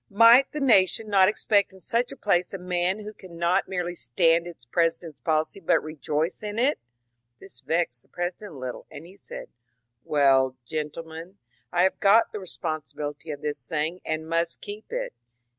[0.05, 3.37] *' Might the na tion not expect in such a place a man who can
[3.37, 6.79] not merely stand its President's policy but rejoice in it?"
[7.39, 9.49] This vexed the President a little, and he said:^^
[10.03, 11.37] Well, gentlemen,
[11.71, 15.13] I have got the responsibility of tiiis thing and must keep it."